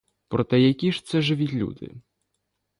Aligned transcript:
Проте 0.27 0.59
які 0.61 0.91
ж 0.91 1.05
це 1.05 1.21
живі 1.21 1.47
люди? 1.47 1.91